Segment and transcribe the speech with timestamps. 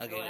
[0.00, 0.14] Okay.
[0.14, 0.24] good.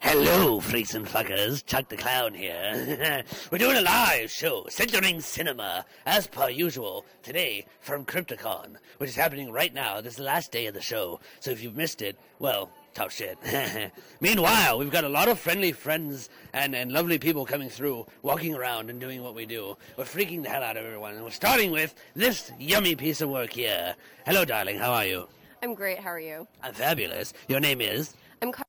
[0.00, 1.64] Hello, freaks and fuckers.
[1.64, 3.24] Chuck the Clown here.
[3.50, 9.08] We're doing a live show, Center Ring Cinema, as per usual, today from Crypticon, which
[9.10, 10.02] is happening right now.
[10.02, 13.12] This is the last day of the show, so if you've missed it, well, tough
[13.14, 13.38] shit.
[14.20, 18.54] Meanwhile, we've got a lot of friendly friends and, and lovely people coming through, walking
[18.54, 19.78] around and doing what we do.
[19.96, 23.30] We're freaking the hell out of everyone, and we're starting with this yummy piece of
[23.30, 23.94] work here.
[24.26, 25.28] Hello, darling, how are you?
[25.62, 26.46] I'm great, how are you?
[26.62, 27.32] I'm fabulous.
[27.48, 28.14] Your name is?
[28.40, 28.64] I'm Car-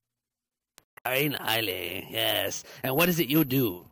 [1.06, 2.64] Irene Eiley, yes.
[2.84, 3.86] And what is it you do?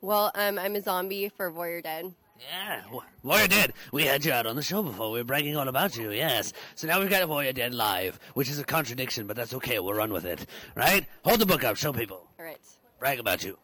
[0.00, 2.14] Well, um, I'm a zombie for Warrior Dead.
[2.38, 2.82] Yeah,
[3.22, 3.72] Warrior Dead.
[3.92, 5.10] We had you out on the show before.
[5.10, 6.52] We were bragging all about you, yes.
[6.74, 9.78] So now we've got Warrior Dead live, which is a contradiction, but that's okay.
[9.78, 10.46] We'll run with it.
[10.74, 11.06] Right?
[11.24, 11.76] Hold the book up.
[11.76, 12.28] Show people.
[12.38, 12.58] All right.
[12.98, 13.58] Brag about you.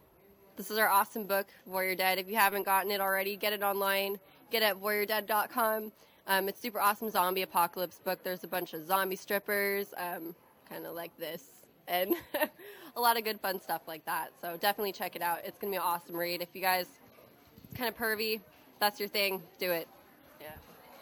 [0.56, 2.18] This is our awesome book, Warrior Dead.
[2.18, 4.18] If you haven't gotten it already, get it online.
[4.50, 5.92] Get it at warriordead.com.
[6.26, 8.22] Um, it's super awesome zombie apocalypse book.
[8.22, 10.34] There's a bunch of zombie strippers, um,
[10.68, 11.42] kind of like this,
[11.88, 12.14] and
[12.96, 14.30] a lot of good fun stuff like that.
[14.40, 15.40] So definitely check it out.
[15.44, 16.40] It's gonna be an awesome read.
[16.40, 16.86] If you guys
[17.74, 18.40] kind of pervy,
[18.78, 19.42] that's your thing.
[19.58, 19.88] Do it.
[20.40, 20.52] Yeah.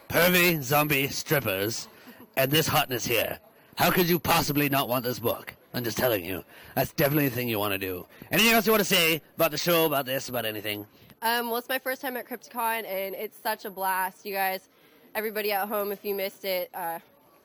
[0.09, 1.87] Pervy zombie strippers,
[2.35, 3.39] and this hotness here.
[3.75, 5.53] How could you possibly not want this book?
[5.73, 6.43] I'm just telling you.
[6.75, 8.05] That's definitely the thing you want to do.
[8.31, 10.85] Anything else you want to say about the show, about this, about anything?
[11.21, 14.25] Um, well, it's my first time at Crypticon, and it's such a blast.
[14.25, 14.67] You guys
[15.15, 16.99] everybody at home, if you missed it, uh,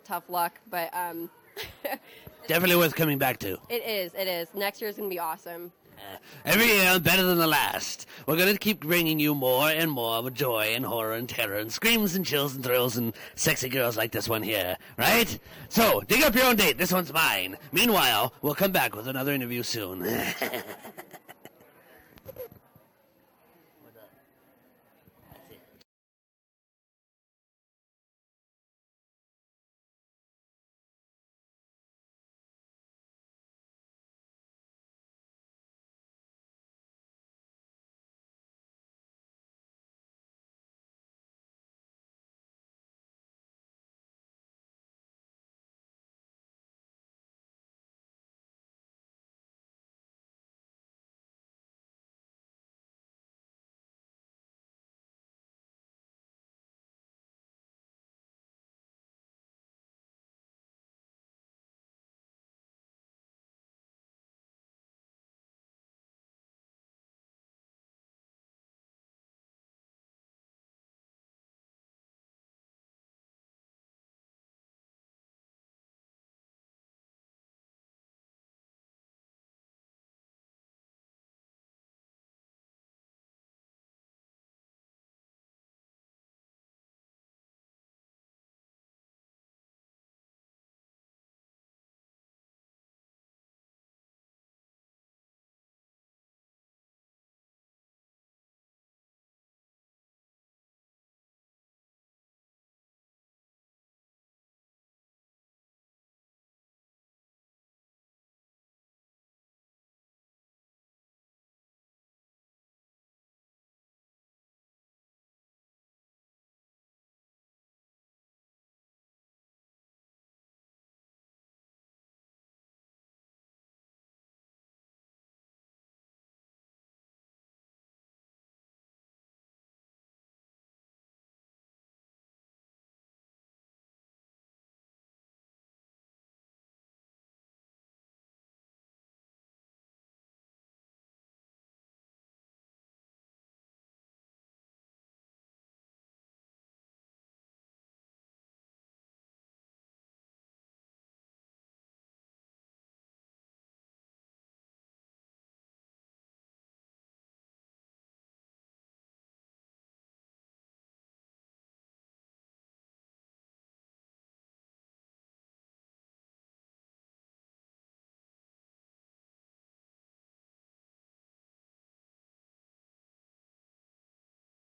[0.05, 0.59] tough luck.
[0.71, 1.31] But um,
[2.47, 3.59] definitely worth coming back to.
[3.69, 4.15] It is.
[4.15, 4.49] It is.
[4.55, 5.73] Next year is going to be awesome.
[5.99, 8.07] Uh, every year better than the last.
[8.27, 11.57] We're going to keep bringing you more and more of joy and horror and terror
[11.57, 15.39] and screams and chills and thrills and sexy girls like this one here, right?
[15.71, 16.77] So, dig up your own date.
[16.77, 17.57] This one's mine.
[17.73, 20.07] Meanwhile, we'll come back with another interview soon.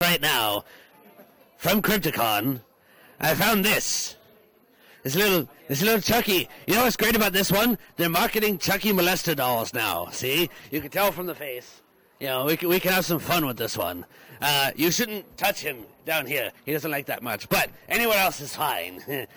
[0.05, 0.63] right now
[1.57, 2.61] from Crypticon.
[3.19, 4.15] I found this.
[5.01, 6.47] This little, this little Chucky.
[6.67, 7.79] You know what's great about this one?
[7.97, 10.09] They're marketing Chucky molester dolls now.
[10.11, 11.81] See, you can tell from the face.
[12.19, 14.05] You know, we can, we can have some fun with this one.
[14.41, 16.51] Uh, you shouldn't touch him down here.
[16.65, 17.49] He doesn't like that much.
[17.49, 19.01] But anywhere else is fine.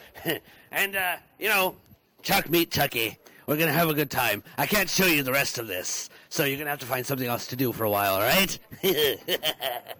[0.70, 1.76] and, uh, you know,
[2.22, 3.16] Chuck meet Chucky.
[3.46, 4.42] We're to have a good time.
[4.58, 6.10] I can't show you the rest of this.
[6.28, 8.58] So you're to have to find something else to do for a while, all right?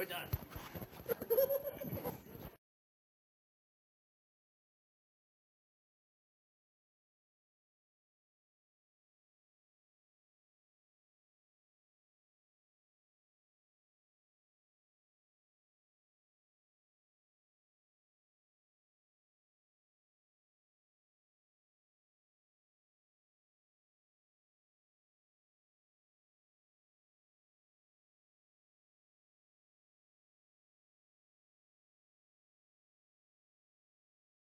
[0.00, 0.39] We're done.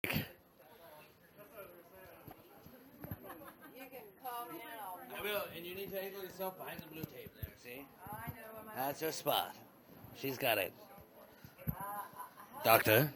[0.07, 0.11] I
[5.23, 7.85] will, and you need to angle yourself behind the blue tape there, see?
[8.77, 9.57] That's your spot.
[10.17, 10.73] She's got it.
[12.65, 13.11] Doctor?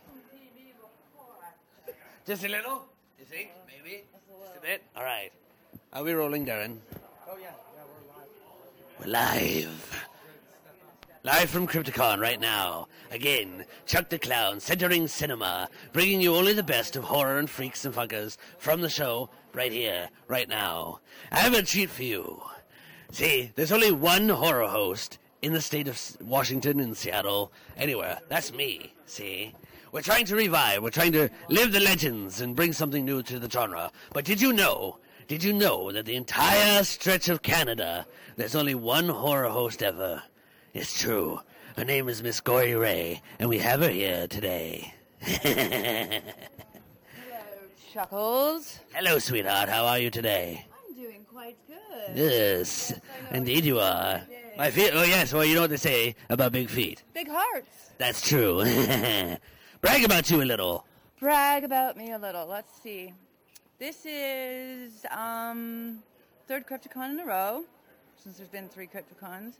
[2.26, 2.86] Just a little?
[3.18, 3.50] You think?
[3.68, 4.02] Maybe?
[4.44, 4.82] Just a bit?
[4.96, 5.30] All right.
[5.92, 6.78] Are we rolling, Darren?
[7.28, 7.84] Oh yeah, yeah,
[8.98, 9.36] we're live.
[9.62, 10.08] We're live.
[11.24, 12.88] Live from Crypticon right now.
[13.12, 17.48] Again, Chuck the Clown, Center Ring Cinema, bringing you only the best of horror and
[17.48, 20.98] freaks and funkers from the show right here, right now.
[21.30, 22.42] I have a treat for you.
[23.12, 28.18] See, there's only one horror host in the state of Washington and Seattle, anywhere.
[28.28, 29.54] That's me, see?
[29.92, 33.38] We're trying to revive, we're trying to live the legends and bring something new to
[33.38, 33.92] the genre.
[34.12, 34.98] But did you know,
[35.28, 40.24] did you know that the entire stretch of Canada, there's only one horror host ever?
[40.74, 41.38] It's true.
[41.76, 44.94] Her name is Miss Gory Ray, and we have her here today.
[45.20, 46.22] Hello,
[47.92, 48.80] Chuckles.
[48.94, 49.68] Hello, sweetheart.
[49.68, 50.64] How are you today?
[50.88, 52.16] I'm doing quite good.
[52.16, 52.98] Yes,
[53.32, 54.22] indeed you are.
[54.56, 54.92] My feet.
[54.94, 55.34] Oh yes.
[55.34, 57.02] Well, you know what they say about big feet.
[57.12, 57.90] Big hearts.
[57.98, 58.64] That's true.
[59.82, 60.86] Brag about you a little.
[61.20, 62.46] Brag about me a little.
[62.46, 63.12] Let's see.
[63.78, 65.98] This is um,
[66.48, 67.62] third Crypticon in a row,
[68.22, 69.56] since there's been three Crypticons.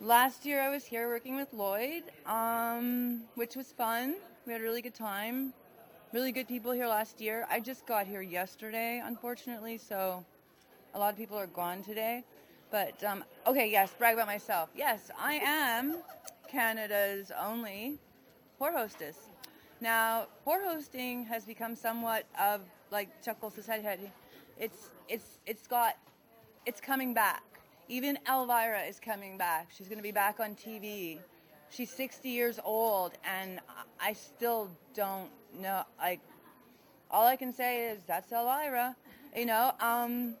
[0.00, 4.14] Last year I was here working with Lloyd, um, which was fun.
[4.46, 5.52] We had a really good time.
[6.12, 7.48] Really good people here last year.
[7.50, 10.24] I just got here yesterday, unfortunately, so
[10.94, 12.22] a lot of people are gone today.
[12.70, 14.68] But um, okay, yes, brag about myself.
[14.72, 15.96] Yes, I am
[16.48, 17.98] Canada's only
[18.60, 19.16] whore hostess.
[19.80, 22.60] Now, whore hosting has become somewhat of
[22.92, 23.98] like Chuckles has.
[24.60, 25.96] It's it's it's got
[26.66, 27.42] it's coming back.
[27.88, 29.68] Even Elvira is coming back.
[29.74, 31.18] She's going to be back on TV.
[31.70, 33.60] She's 60 years old, and
[33.98, 35.82] I still don't know.
[35.98, 36.20] Like,
[37.10, 38.94] all I can say is that's Elvira,
[39.34, 39.72] you know.
[39.80, 40.34] Um,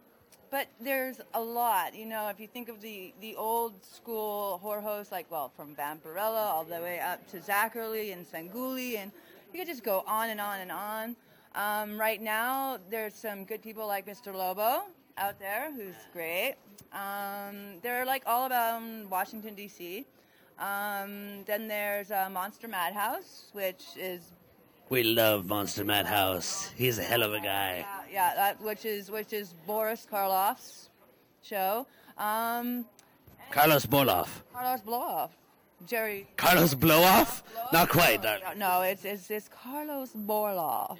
[0.50, 2.28] but there's a lot, you know.
[2.28, 6.64] If you think of the the old school horror hosts, like well, from Vampirella all
[6.64, 9.10] the way up to Zachary and Sanguli, and
[9.52, 11.16] you could just go on and on and on.
[11.54, 14.34] Um, right now, there's some good people like Mr.
[14.34, 14.84] Lobo
[15.18, 16.54] out there, who's great.
[16.92, 20.06] Um, they're like all about Washington D.C.
[20.58, 24.20] Um, then there's uh, Monster Madhouse, which is
[24.88, 26.70] We love Monster Madhouse.
[26.76, 27.84] He's a hell of a guy.
[27.86, 30.88] yeah, yeah, that which is which is Boris Karloff's
[31.42, 31.86] show.
[32.16, 32.86] Um,
[33.50, 34.28] Carlos Boloff.
[34.52, 35.30] Carlos Blowoff,
[35.86, 36.26] Jerry.
[36.36, 37.42] Carlos Blowoff?
[37.72, 38.22] Not quite.
[38.22, 40.98] No, no, it's it's it's Karlos Borloff.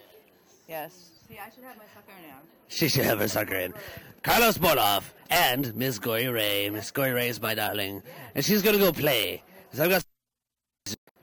[0.69, 1.11] Yes.
[1.29, 2.39] See, I should have my sucker now.
[2.69, 3.75] She should have her sucker in.
[4.23, 6.71] Carlos Boloff and Miss Gory Ray.
[6.71, 8.03] Miss Gory Ray is my darling.
[8.35, 9.43] And she's going to go play.
[9.75, 10.05] So I've got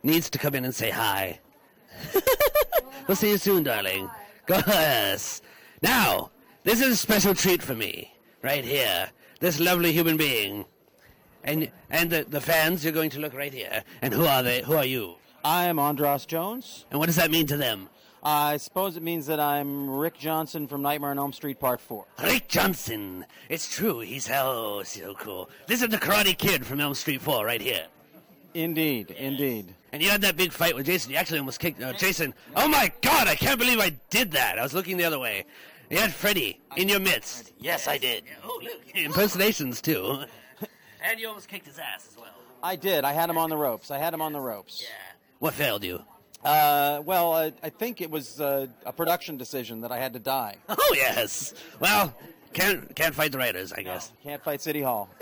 [0.04, 1.40] needs to come in and say hi.
[3.07, 4.07] we'll see you soon, darling.
[4.45, 5.42] Go yes.
[5.81, 6.30] Now,
[6.64, 8.14] this is a special treat for me.
[8.44, 9.09] Right here.
[9.40, 10.66] This lovely human being.
[11.44, 13.83] And and the, the fans, you're going to look right here.
[14.04, 14.62] And who are they?
[14.62, 15.16] Who are you?
[15.44, 16.85] I am Andras Jones.
[16.92, 17.90] And what does that mean to them?
[18.28, 22.06] I suppose it means that I'm Rick Johnson from Nightmare on Elm Street Part 4.
[22.24, 23.24] Rick Johnson.
[23.50, 24.00] It's true.
[24.00, 25.48] He's oh so cool.
[25.68, 27.86] This is the Karate Kid from Elm Street 4 right here.
[28.56, 29.76] Indeed, indeed.
[29.92, 31.12] And you had that big fight with Jason.
[31.12, 32.34] You actually almost kicked uh, Jason.
[32.56, 33.28] Oh my God!
[33.28, 34.58] I can't believe I did that.
[34.58, 35.46] I was looking the other way.
[35.92, 37.54] You had Freddy in your midst.
[37.60, 38.24] Yes, I did.
[38.44, 40.24] Oh look, impersonations too.
[41.04, 42.34] and you almost kicked his ass as well.
[42.64, 43.04] I did.
[43.04, 43.92] I had him on the ropes.
[43.92, 44.82] I had him on the ropes.
[44.82, 45.14] Yeah.
[45.38, 46.02] What failed you?
[46.45, 50.19] Uh, well, uh, I think it was uh, a production decision that I had to
[50.19, 50.56] die.
[50.69, 51.54] Oh yes.
[51.80, 52.14] Well,
[52.54, 54.11] can't can't fight the writers, I guess.
[54.23, 55.09] Can't fight City Hall.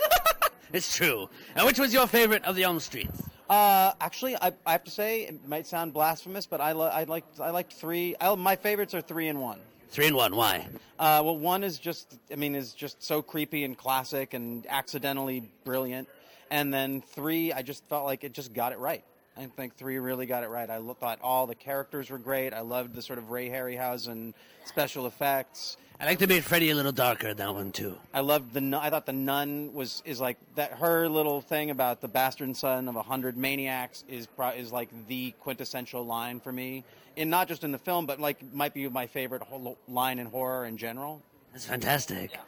[0.74, 1.28] It's true.
[1.54, 3.22] And which was your favorite of the Elm Streets?
[3.48, 7.04] Uh, actually, I, I have to say it might sound blasphemous, but I, lo- I
[7.04, 8.16] like I three.
[8.20, 9.60] I, my favorites are three and one.
[9.90, 10.34] Three and one.
[10.34, 10.66] Why?
[10.98, 15.48] Uh, well, one is just, I mean, is just so creepy and classic and accidentally
[15.62, 16.08] brilliant.
[16.50, 19.04] And then three, I just felt like it just got it right.
[19.36, 20.68] I think three really got it right.
[20.70, 22.54] I thought all the characters were great.
[22.54, 24.32] I loved the sort of Ray Harryhausen
[24.64, 25.76] special effects.
[26.00, 27.96] I like to make Freddy a little darker in that one too.
[28.12, 28.78] I loved the.
[28.80, 30.72] I thought the nun was is like that.
[30.72, 34.88] Her little thing about the bastard son of a hundred maniacs is pro- is like
[35.06, 36.84] the quintessential line for me,
[37.16, 40.26] and not just in the film, but like might be my favorite whole line in
[40.26, 41.22] horror in general.
[41.52, 42.38] That's fantastic.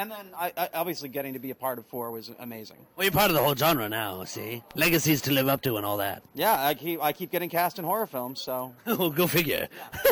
[0.00, 2.78] And then I, I obviously getting to be a part of four was amazing.
[2.96, 4.24] Well, you're part of the whole genre now.
[4.24, 6.22] See, legacies to live up to and all that.
[6.34, 9.68] Yeah, I keep I keep getting cast in horror films, so well, go figure.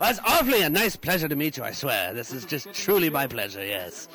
[0.00, 1.62] well, it's awfully a nice pleasure to meet you.
[1.62, 3.64] I swear, this is just truly my pleasure.
[3.64, 4.08] Yes.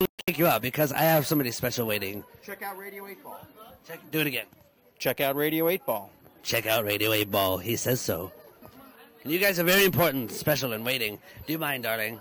[0.00, 2.24] I'll you out because I have somebody special waiting.
[2.44, 3.38] check out Radio Eight Ball.
[3.86, 4.46] Check, do it again.
[4.98, 6.10] Check out Radio Eight Ball.
[6.42, 7.58] Check out Radio 8 Ball.
[7.58, 8.30] He says so.
[9.24, 11.18] And you guys are very important, special, and waiting.
[11.44, 12.20] Do you mind, darling?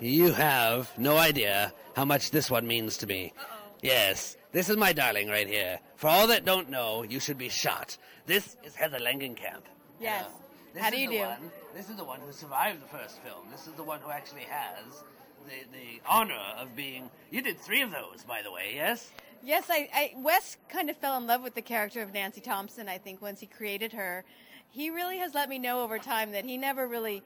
[0.00, 3.32] You have no idea how much this one means to me.
[3.80, 5.78] Yes, this is my darling right here.
[5.96, 7.96] For all that don't know, you should be shot.
[8.26, 9.62] This is Heather Langenkamp.
[10.00, 10.26] Yes.
[10.72, 11.18] This How is do you do?
[11.20, 13.46] One, this is the one who survived the first film.
[13.50, 15.04] This is the one who actually has
[15.46, 17.10] the, the honor of being.
[17.30, 19.10] You did three of those, by the way, yes?
[19.42, 22.88] Yes, I, I Wes kind of fell in love with the character of Nancy Thompson.
[22.88, 24.24] I think once he created her,
[24.70, 27.22] he really has let me know over time that he never really,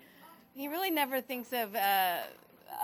[0.54, 2.18] he really never thinks of uh,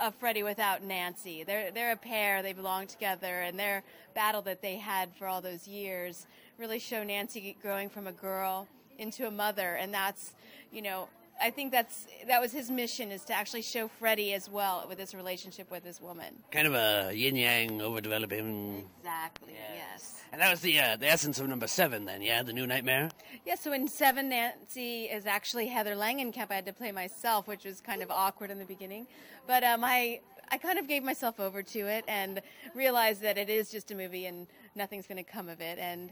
[0.01, 1.43] of Freddy without Nancy.
[1.43, 2.41] They're they're a pair.
[2.41, 6.25] They belong together, and their battle that they had for all those years
[6.57, 10.33] really show Nancy growing from a girl into a mother, and that's
[10.71, 11.07] you know.
[11.41, 14.97] I think that's that was his mission is to actually show Freddy as well with
[14.97, 16.33] his relationship with this woman.
[16.51, 18.83] Kind of a yin yang, overdeveloping.
[18.99, 19.53] Exactly.
[19.75, 20.23] Yes.
[20.31, 22.41] And that was the uh, the essence of number seven, then, yeah?
[22.41, 23.09] The new nightmare?
[23.45, 26.51] Yeah, so in seven, Nancy is actually Heather Langenkamp.
[26.51, 29.07] I had to play myself, which was kind of awkward in the beginning,
[29.45, 32.41] but um, I I kind of gave myself over to it and
[32.73, 35.79] realized that it is just a movie and nothing's going to come of it.
[35.79, 36.11] And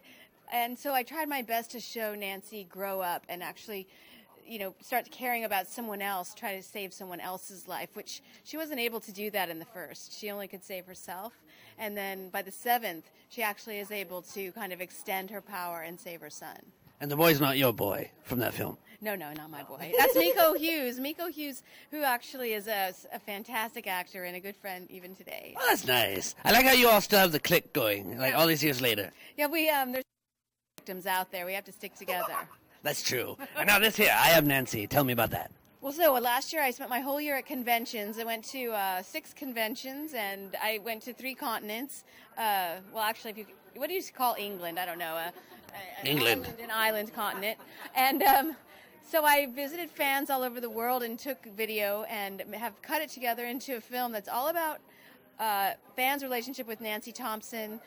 [0.51, 3.88] and so I tried my best to show Nancy grow up and actually.
[4.45, 8.57] You know, start caring about someone else, try to save someone else's life, which she
[8.57, 10.17] wasn't able to do that in the first.
[10.19, 11.33] She only could save herself.
[11.77, 15.81] And then by the seventh, she actually is able to kind of extend her power
[15.81, 16.57] and save her son.
[17.01, 18.77] And the boy's not your boy from that film.
[19.01, 19.91] No, no, not my boy.
[19.97, 21.00] That's Miko Hughes.
[21.00, 25.55] Miko Hughes, who actually is a, a fantastic actor and a good friend even today.
[25.57, 26.35] Oh, that's nice.
[26.45, 29.12] I like how you all still have the click going, like all these years later.
[29.35, 30.05] Yeah, we um, there's
[30.77, 31.45] victims out there.
[31.45, 32.33] We have to stick together.
[32.83, 33.37] That's true.
[33.57, 34.85] And now this here, I have Nancy.
[34.87, 35.51] Tell me about that.
[35.81, 38.19] Well, so uh, last year I spent my whole year at conventions.
[38.19, 42.03] I went to uh, six conventions and I went to three continents.
[42.37, 44.79] Uh, well, actually, if you what do you call England?
[44.79, 45.15] I don't know.
[45.15, 45.31] Uh,
[46.01, 46.45] an England.
[46.45, 47.57] island, an island continent,
[47.95, 48.55] and um,
[49.09, 53.09] so I visited fans all over the world and took video and have cut it
[53.09, 54.79] together into a film that's all about
[55.39, 57.81] uh, fans' relationship with Nancy Thompson.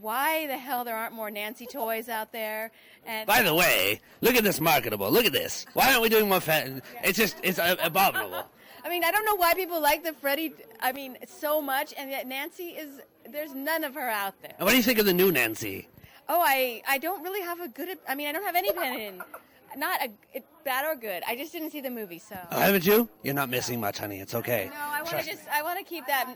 [0.00, 2.70] Why the hell there aren't more Nancy toys out there?
[3.06, 5.10] And By the way, look at this marketable.
[5.10, 5.66] Look at this.
[5.72, 6.82] Why aren't we doing more fan?
[7.02, 8.44] It's just, it's abominable.
[8.84, 10.52] I mean, I don't know why people like the Freddy.
[10.80, 13.00] I mean, so much, and yet Nancy is.
[13.30, 14.54] There's none of her out there.
[14.58, 15.86] And what do you think of the new Nancy?
[16.28, 17.98] Oh, I I don't really have a good.
[18.08, 19.22] I mean, I don't have any opinion.
[19.76, 21.22] Not a it, bad or good.
[21.26, 22.36] I just didn't see the movie, so.
[22.50, 23.08] Oh, haven't you?
[23.22, 24.18] You're not missing much, honey.
[24.20, 24.70] It's okay.
[24.72, 25.46] No, I want to just.
[25.48, 26.34] I want to keep that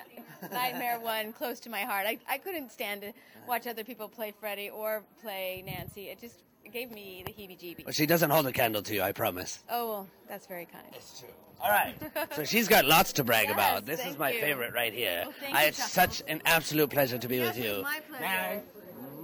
[0.53, 2.07] Nightmare one close to my heart.
[2.07, 3.13] I I couldn't stand to
[3.49, 6.09] watch other people play Freddy or play Nancy.
[6.09, 6.37] It just
[6.73, 7.85] gave me the heebie-jeebies.
[7.85, 9.63] But she doesn't hold a candle to you, I promise.
[9.69, 10.87] Oh well, that's very kind.
[10.93, 11.29] It's true.
[11.63, 11.95] All right.
[12.37, 13.87] So she's got lots to brag Yes, about.
[13.87, 14.41] This is my you.
[14.41, 15.23] favorite right here.
[15.25, 17.83] Well, thank I, it's such an absolute pleasure to be Yes, with you.
[17.83, 18.63] my pleasure.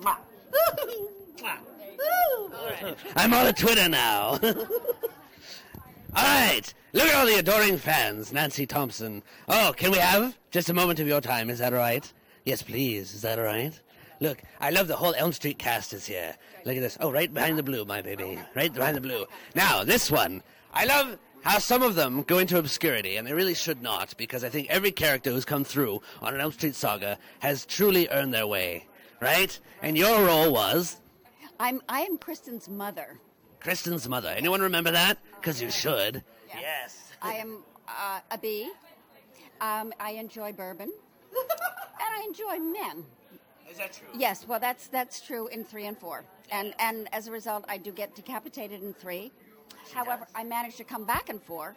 [0.00, 0.16] Mwah.
[1.36, 1.58] Mwah.
[3.16, 4.38] I'm on a Twitter now.
[4.42, 4.54] all
[6.14, 6.62] right.
[6.92, 8.32] Look at all the adoring fans.
[8.32, 9.22] Nancy Thompson.
[9.48, 11.50] Oh, can we have just a moment of your time?
[11.50, 12.10] Is that all right?
[12.44, 13.14] Yes, please.
[13.14, 13.78] Is that all right?
[14.20, 16.36] Look, I love the whole Elm Street cast is here.
[16.64, 16.98] Look at this.
[17.00, 18.38] Oh, right behind the blue, my baby.
[18.54, 19.24] Right behind the blue.
[19.54, 20.42] Now, this one.
[20.74, 24.44] I love how some of them go into obscurity, and they really should not, because
[24.44, 28.34] I think every character who's come through on an Elm Street saga has truly earned
[28.34, 28.86] their way.
[29.20, 29.58] Right?
[29.82, 31.00] And your role was
[31.60, 33.18] I'm I am Kristen's mother.
[33.60, 34.30] Kristen's mother.
[34.30, 35.18] Anyone remember that?
[35.36, 36.24] Because you should.
[36.48, 37.12] Yes.
[37.20, 38.70] I am uh, a bee.
[39.60, 40.90] Um, I enjoy bourbon,
[41.32, 41.40] and
[42.00, 43.04] I enjoy men.
[43.70, 44.08] Is that true?
[44.16, 47.76] Yes, well, that's that's true in three and four, and and as a result, I
[47.76, 49.30] do get decapitated in three.
[49.92, 51.76] However, I managed to come back in four.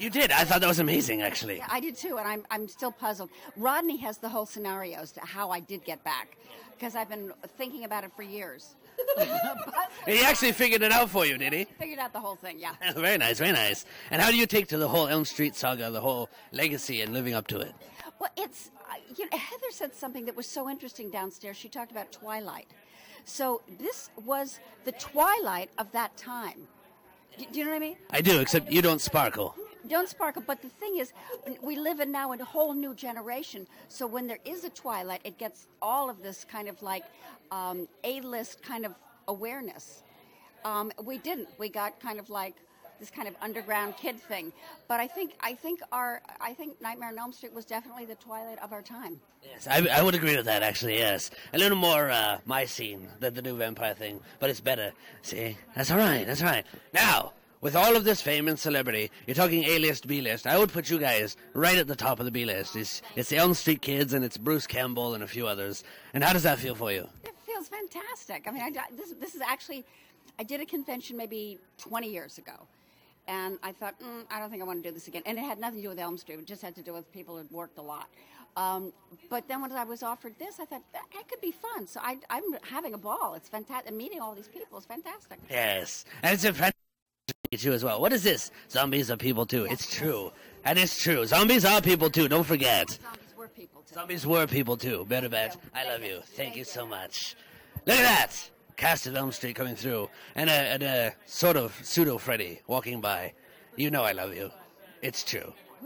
[0.00, 0.32] You did.
[0.32, 1.58] I thought that was amazing, actually.
[1.58, 3.30] Yeah, I did too, and I'm I'm still puzzled.
[3.56, 6.36] Rodney has the whole scenario as to how I did get back,
[6.72, 8.74] because I've been thinking about it for years.
[10.06, 11.64] He actually figured it out for you, did he?
[11.78, 12.58] Figured out the whole thing.
[12.58, 12.72] Yeah.
[12.96, 13.84] very nice, very nice.
[14.10, 17.12] And how do you take to the whole Elm Street saga, the whole legacy, and
[17.12, 17.72] living up to it?
[18.18, 21.56] Well, it's uh, you know Heather said something that was so interesting downstairs.
[21.56, 22.66] She talked about Twilight.
[23.24, 26.66] So this was the twilight of that time.
[27.38, 27.96] Do, do you know what I mean?
[28.10, 29.54] I do, except you don't sparkle.
[29.92, 30.42] Don't sparkle.
[30.46, 31.12] But the thing is,
[31.60, 33.66] we live in now in a whole new generation.
[33.88, 37.04] So when there is a Twilight, it gets all of this kind of like
[37.50, 38.94] um, A-list kind of
[39.28, 40.02] awareness.
[40.64, 41.48] Um, we didn't.
[41.58, 42.54] We got kind of like
[43.00, 44.50] this kind of underground kid thing.
[44.88, 48.14] But I think I think our I think Nightmare on Elm Street was definitely the
[48.14, 49.20] twilight of our time.
[49.42, 51.30] Yes, I, I would agree with that, actually, yes.
[51.52, 54.92] A little more uh, my scene than the new vampire thing, but it's better.
[55.20, 55.58] See?
[55.74, 56.64] That's all right, that's all right.
[56.94, 60.46] Now, with all of this fame and celebrity, you're talking A-list, B-list.
[60.46, 62.76] I would put you guys right at the top of the B-list.
[62.76, 65.84] It's, it's the Elm Street Kids, and it's Bruce Campbell and a few others.
[66.12, 67.08] And how does that feel for you?
[67.24, 68.44] It feels fantastic.
[68.46, 69.84] I mean, I, this this is actually.
[70.38, 72.52] I did a convention maybe 20 years ago.
[73.28, 75.22] And I thought, mm, I don't think I want to do this again.
[75.26, 76.38] And it had nothing to do with Elm Street.
[76.38, 78.08] It just had to do with people who had worked a lot.
[78.56, 78.92] Um,
[79.30, 81.86] but then when I was offered this, I thought that, that could be fun.
[81.86, 83.34] So I, I'm having a ball.
[83.36, 83.94] It's fantastic.
[83.94, 85.38] Meeting all these people is fantastic.
[85.48, 86.81] Yes, and it's a fantastic
[87.56, 88.00] too as well.
[88.00, 88.50] What is this?
[88.70, 89.66] Zombies are people too.
[89.70, 90.32] It's true,
[90.64, 91.26] and it's true.
[91.26, 92.28] Zombies are people too.
[92.28, 92.90] Don't forget.
[92.90, 93.94] Zombies were people too.
[93.94, 95.06] Zombies were people too.
[95.08, 95.56] Better bet.
[95.74, 96.20] I love you.
[96.34, 97.36] Thank you so much.
[97.86, 98.50] Look at that.
[98.76, 103.00] Cast of Elm Street coming through, and a, and a sort of pseudo Freddy walking
[103.00, 103.32] by.
[103.76, 104.50] You know I love you.
[105.02, 105.52] It's true.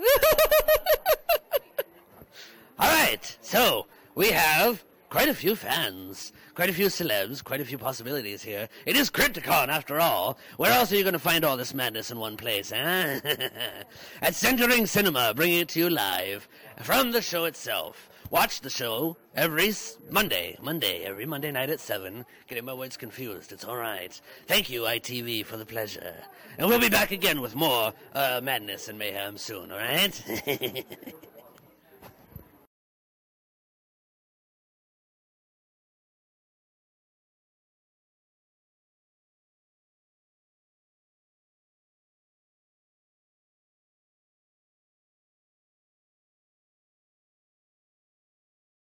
[2.78, 4.84] All right, so we have
[5.16, 8.68] quite a few fans, quite a few celebs, quite a few possibilities here.
[8.84, 10.36] It is Crypticon, after all.
[10.58, 13.20] Where else are you going to find all this madness in one place, eh?
[14.20, 16.46] At Center Ring Cinema, bringing it to you live
[16.82, 18.10] from the show itself.
[18.28, 19.72] Watch the show every
[20.10, 22.26] Monday, Monday, every Monday night at 7.
[22.46, 24.20] Getting my words confused, it's all right.
[24.46, 26.12] Thank you, ITV, for the pleasure.
[26.58, 30.84] And we'll be back again with more uh, madness and mayhem soon, all right?